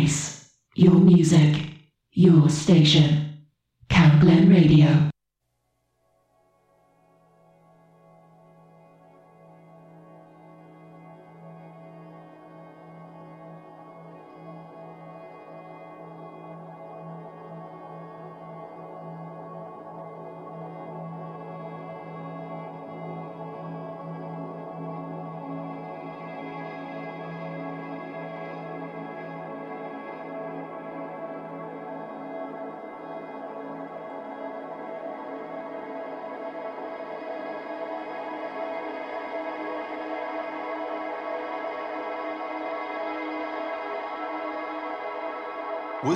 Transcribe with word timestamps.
voice, 0.00 0.32
your 0.74 0.98
music, 0.98 1.62
your 2.12 2.48
station. 2.48 3.19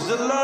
the 0.06 0.16
Lord. 0.16 0.43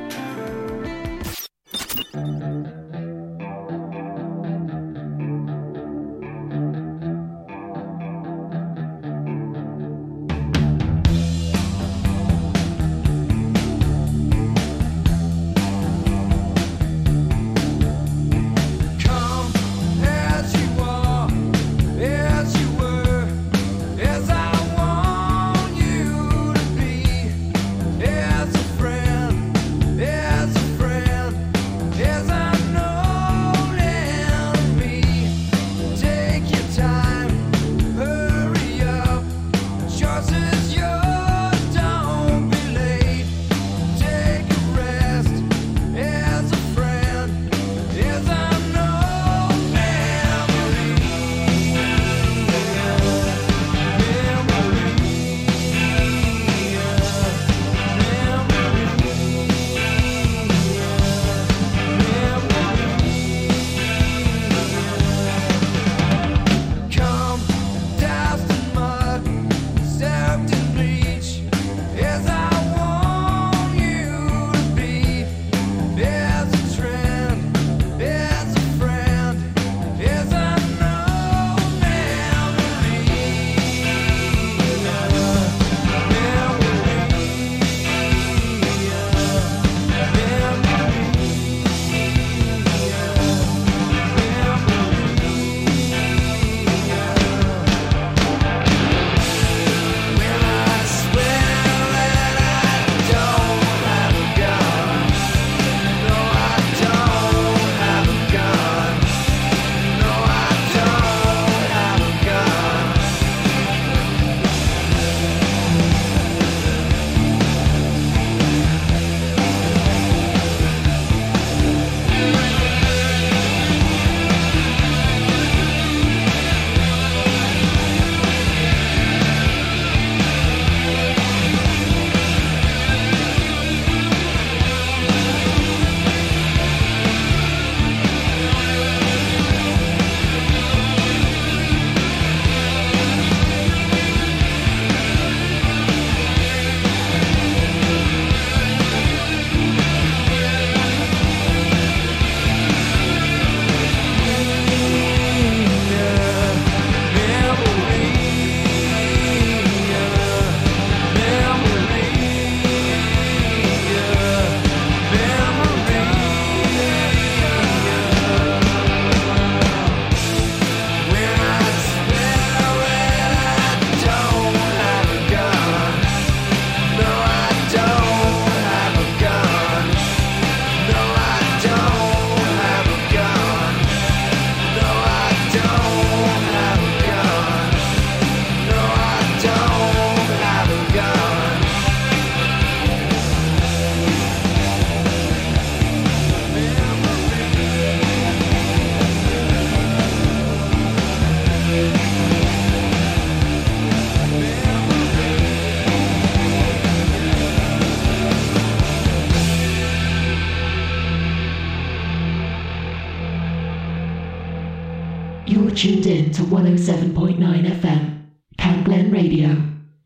107.9 216.61 217.65
FM, 217.81 218.29
Cam 218.59 218.83
Glen 218.83 219.09
Radio. 219.09 219.57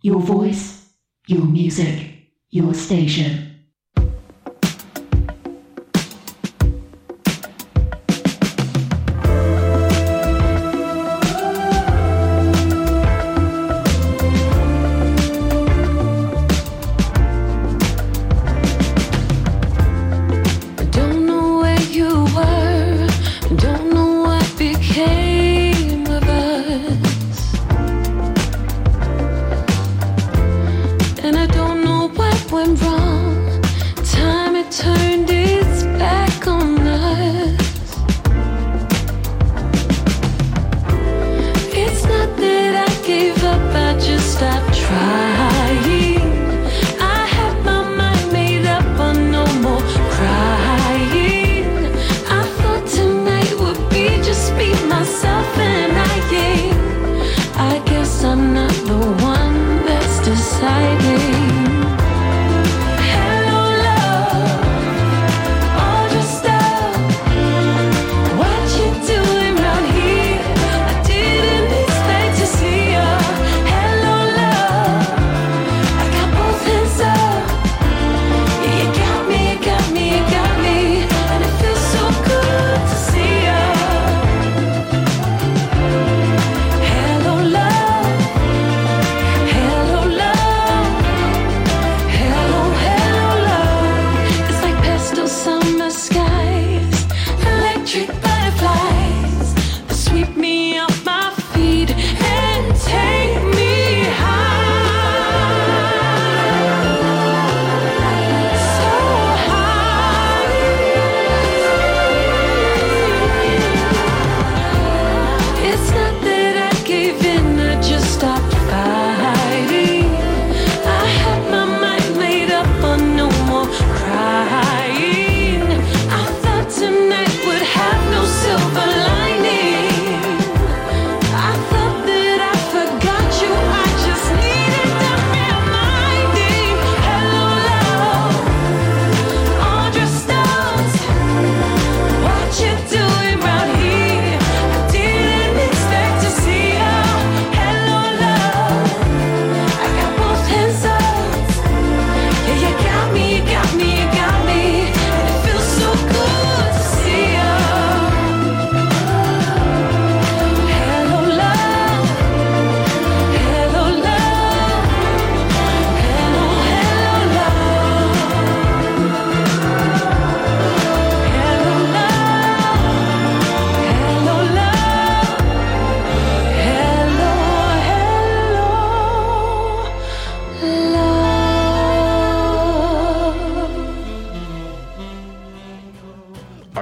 Your 0.02 0.22
voice, 0.22 0.88
your 1.28 1.44
music, 1.44 2.30
your 2.50 2.74
station. 2.74 3.35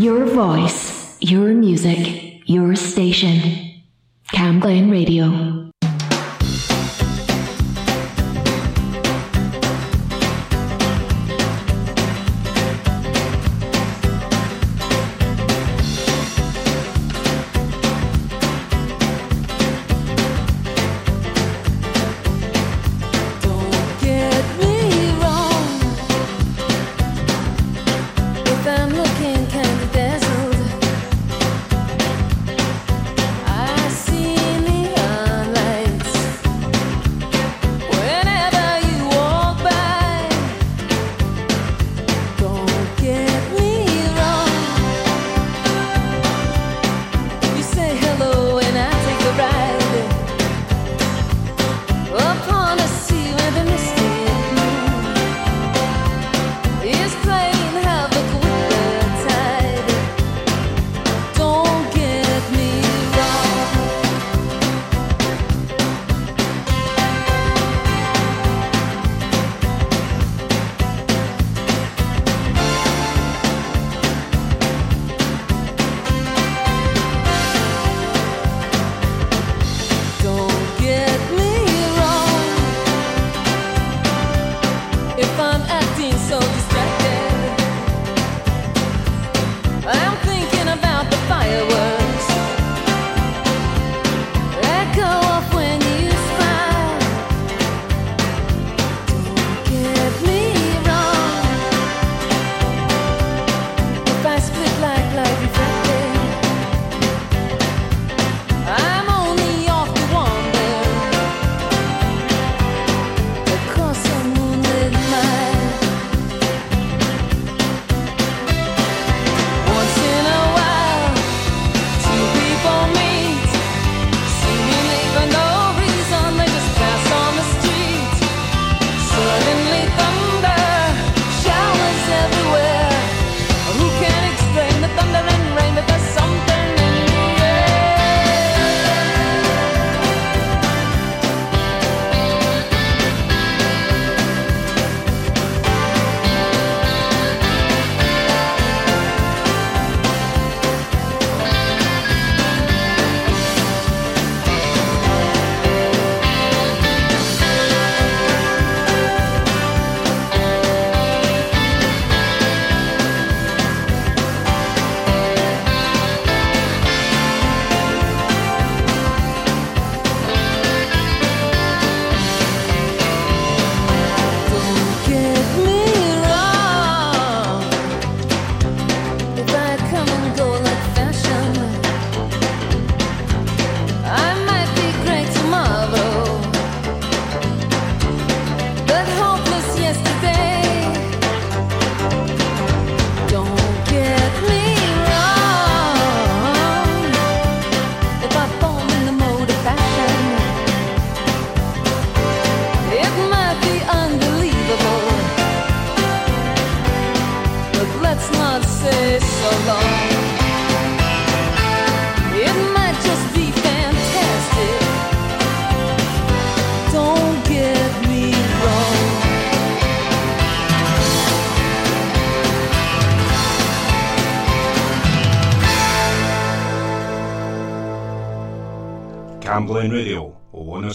Your 0.00 0.24
voice, 0.24 1.18
your 1.20 1.52
music, 1.52 2.48
your 2.48 2.74
station. 2.74 3.82
Cam 4.32 4.58
Glen 4.58 4.90
Radio. 4.90 5.49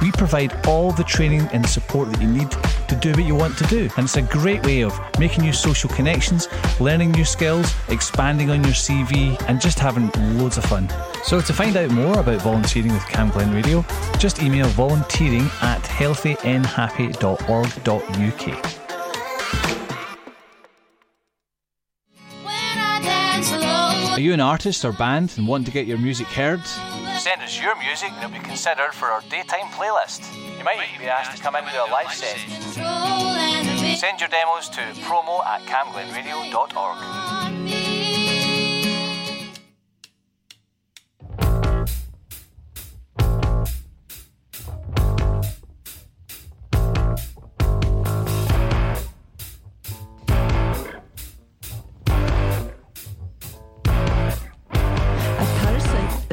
We 0.00 0.12
provide 0.12 0.66
all 0.66 0.92
the 0.92 1.04
training 1.04 1.42
and 1.52 1.68
support 1.68 2.10
that 2.10 2.20
you 2.20 2.28
need 2.28 2.50
to 2.88 2.96
do 2.96 3.12
what 3.12 3.24
you 3.24 3.34
want 3.34 3.56
to 3.58 3.64
do. 3.64 3.88
And 3.96 4.04
it's 4.04 4.16
a 4.16 4.22
great 4.22 4.64
way 4.64 4.82
of 4.82 4.98
making 5.18 5.44
new 5.44 5.52
social 5.52 5.90
connections, 5.90 6.48
learning 6.80 7.10
new 7.12 7.24
skills, 7.24 7.72
expanding 7.88 8.50
on 8.50 8.62
your 8.62 8.72
CV, 8.72 9.40
and 9.48 9.60
just 9.60 9.78
having 9.78 10.10
loads 10.38 10.58
of 10.58 10.64
fun. 10.64 10.88
So 11.22 11.40
to 11.40 11.52
find 11.52 11.76
out 11.76 11.90
more 11.90 12.18
about 12.18 12.42
volunteering 12.42 12.92
with 12.92 13.06
Cam 13.08 13.30
Glen 13.30 13.52
Radio, 13.52 13.84
just 14.18 14.42
email 14.42 14.66
volunteering 14.68 15.48
at 15.62 15.82
healthynhappy.org.uk. 15.82 18.80
Are 24.14 24.20
you 24.20 24.32
an 24.32 24.40
artist 24.40 24.84
or 24.84 24.92
band 24.92 25.34
and 25.36 25.48
want 25.48 25.66
to 25.66 25.72
get 25.72 25.88
your 25.88 25.98
music 25.98 26.28
heard? 26.28 26.60
Send 27.24 27.40
us 27.40 27.56
your 27.58 27.74
music 27.76 28.12
and 28.12 28.22
it'll 28.22 28.38
be 28.38 28.38
considered 28.38 28.92
for 28.92 29.08
our 29.08 29.22
daytime 29.30 29.68
playlist. 29.72 30.30
You 30.58 30.62
might 30.62 30.86
even 30.86 31.00
be 31.00 31.08
asked 31.08 31.34
to 31.34 31.42
come 31.42 31.56
in 31.56 31.64
and 31.64 31.72
do 31.72 31.78
a 31.78 31.88
live 31.90 32.12
set. 32.12 32.36
Send 33.96 34.20
your 34.20 34.28
demos 34.28 34.68
to 34.68 34.82
promo 35.00 35.42
at 35.46 35.62
camglenradio.org. 35.62 38.33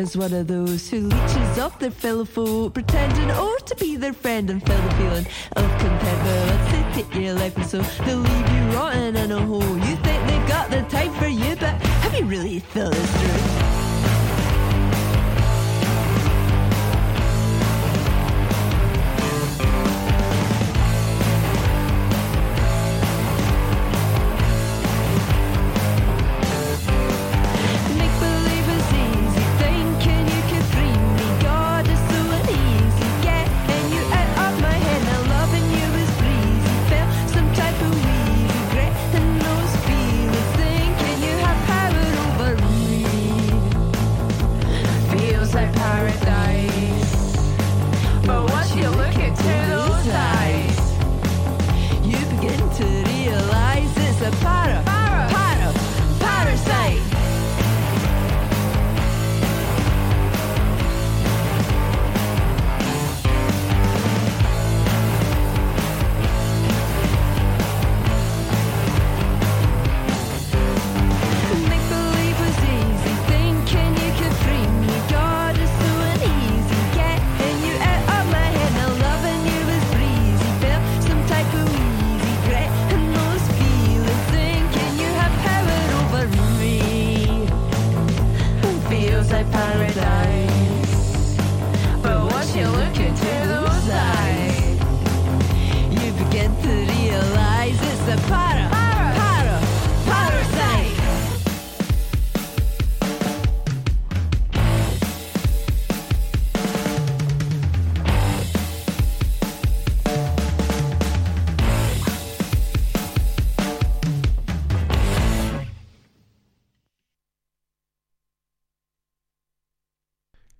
is 0.01 0.17
one 0.17 0.33
of 0.33 0.47
those 0.47 0.89
who 0.89 1.01
leeches 1.01 1.59
off 1.59 1.77
their 1.77 1.91
fellow 1.91 2.25
foe, 2.25 2.69
pretending 2.71 3.29
or 3.31 3.55
to 3.59 3.75
be 3.75 3.95
their 3.95 4.13
friend 4.13 4.49
and 4.49 4.65
feel 4.65 4.81
the 4.81 4.95
feeling 4.95 5.25
of 5.55 5.79
contempt. 5.79 6.23
But 6.25 6.47
once 6.47 6.71
they 6.71 7.03
take 7.03 7.15
your 7.15 7.33
life 7.35 7.55
and 7.55 7.65
so 7.65 7.81
they'll 8.03 8.17
leave 8.17 8.49
you 8.53 8.77
rotting 8.77 9.15
in 9.15 9.31
a 9.31 9.45
hole. 9.45 9.61
You 9.61 9.95
think 9.97 10.27
they've 10.27 10.47
got 10.47 10.71
the 10.71 10.81
time 10.89 11.13
for 11.13 11.27
you, 11.27 11.55
but 11.55 11.75
have 12.03 12.17
you 12.17 12.25
really 12.25 12.59
thought 12.59 12.91
this 12.91 13.11
through? 13.21 13.80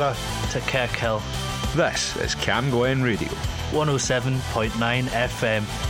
To 0.00 0.60
Kirkhill. 0.60 1.20
This 1.74 2.16
is 2.16 2.34
Cam 2.34 2.70
Glen 2.70 3.02
Radio. 3.02 3.28
107.9 3.72 4.70
FM. 5.04 5.89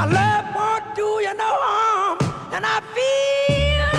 My 0.00 0.06
love 0.06 0.46
won't 0.54 0.96
do 0.96 1.02
you 1.02 1.34
no 1.34 1.50
harm, 1.60 2.16
and 2.54 2.64
I 2.64 2.80
feel 2.96 3.92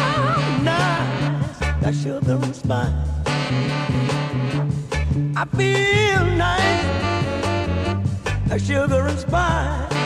nice, 0.63 1.59
That 1.81 1.93
sugar 1.93 2.39
and 2.41 2.55
spice. 2.55 2.89
I 5.35 5.45
feel 5.57 6.25
nice, 6.37 6.85
That 8.47 8.61
sugar 8.61 9.05
and 9.05 9.19
spice. 9.19 10.00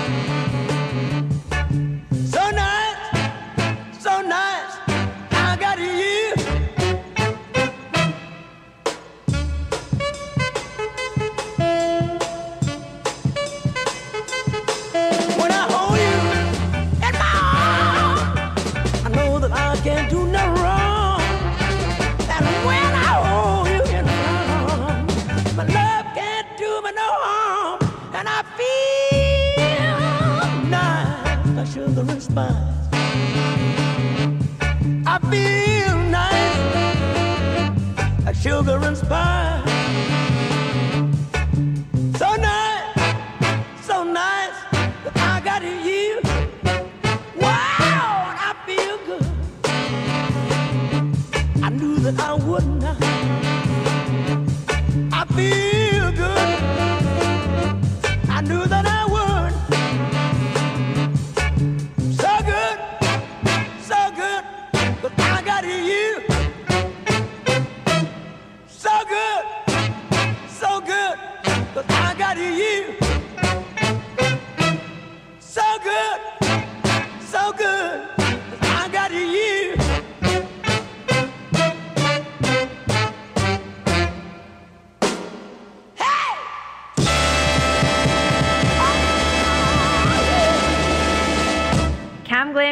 by. 39.09 39.44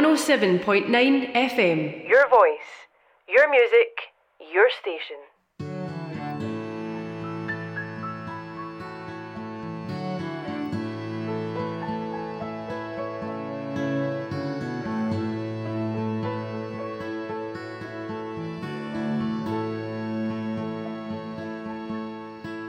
107.9 0.00 1.34
FM. 1.34 2.08
Your 2.08 2.26
voice, 2.30 2.70
your 3.28 3.50
music, 3.50 4.00
your 4.50 4.70
station. 4.80 5.18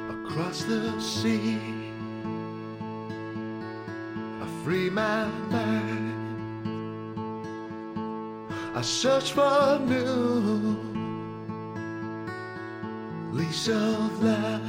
Across 0.10 0.64
the 0.66 1.00
sea, 1.00 1.58
a 4.42 4.48
free 4.66 4.90
man. 4.90 5.32
man. 5.50 6.11
I 8.74 8.82
search 8.82 9.34
for 9.34 9.80
new 9.86 10.78
lease 13.34 13.68
of 13.68 14.24
life. 14.24 14.62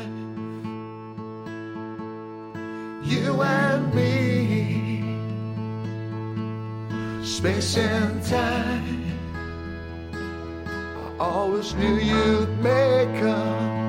You 3.05 3.41
and 3.43 3.95
me, 3.95 5.05
space 7.25 7.77
and 7.77 8.21
time. 8.25 9.05
I 10.13 11.13
always 11.21 11.73
knew 11.75 11.95
you'd 11.95 12.59
make 12.61 13.23
up. 13.23 13.82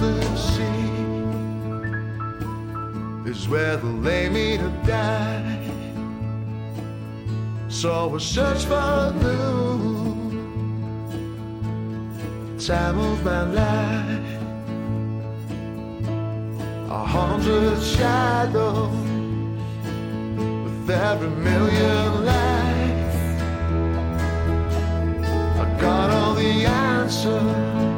The 0.00 0.36
sea 0.36 0.86
is 3.30 3.48
where 3.48 3.76
they 3.76 3.88
lay 3.88 4.28
me 4.28 4.56
to 4.58 4.68
die. 4.86 5.58
So 7.68 8.08
we'll 8.08 8.20
search 8.20 8.64
for 8.64 8.74
a 8.74 9.12
new 9.22 10.36
time 12.58 12.98
of 12.98 13.24
my 13.24 13.42
life. 13.62 14.42
A 16.90 17.04
hundred 17.04 17.80
shadows 17.82 18.92
with 20.64 20.90
every 20.90 21.30
million 21.30 22.24
lights. 22.24 23.16
I 25.62 25.80
got 25.80 26.10
all 26.10 26.34
the 26.34 26.66
answers 26.66 27.95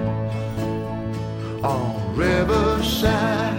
on 1.63 2.15
Riverside. 2.15 3.58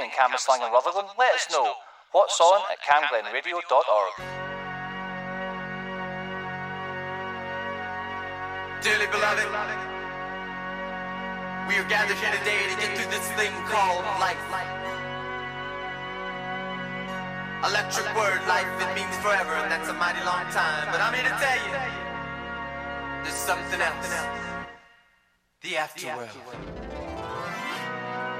Happening 0.00 0.10
in 0.10 0.16
Cambuslang 0.16 0.64
and 0.64 0.72
Rutherglen, 0.72 1.06
let 1.18 1.34
us 1.34 1.46
know. 1.50 1.74
What's 2.12 2.40
on 2.40 2.60
at 2.72 2.80
camglenradio.org. 2.82 4.14
Dearly 8.82 9.06
beloved, 9.06 9.46
we 11.68 11.76
are 11.76 11.88
gathered 11.88 12.16
here 12.16 12.32
today 12.38 12.58
to 12.72 12.80
get 12.80 12.96
through 12.96 13.10
this 13.10 13.28
thing 13.36 13.52
called 13.68 14.04
life. 14.18 14.36
Electric 17.62 18.06
word, 18.16 18.40
life, 18.48 18.66
it 18.80 18.94
means 18.96 19.14
forever, 19.16 19.52
and 19.52 19.70
that's 19.70 19.88
a 19.88 19.92
mighty 19.92 20.24
long 20.24 20.44
time. 20.50 20.88
But 20.90 21.00
I'm 21.00 21.12
here 21.12 21.24
to 21.24 21.36
tell 21.36 21.60
you, 21.68 21.72
there's 23.22 23.34
something 23.34 23.80
else. 23.80 24.08
The 25.60 25.76
afterworld. 25.76 27.09